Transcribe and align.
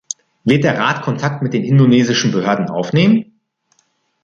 Wird 0.43 0.63
der 0.63 0.79
Rat 0.79 1.03
Kontakt 1.03 1.43
mit 1.43 1.53
den 1.53 1.63
indonesischen 1.63 2.31
Behörden 2.31 2.71
aufnehmen? 2.71 3.39